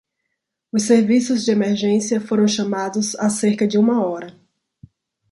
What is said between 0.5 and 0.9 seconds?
Os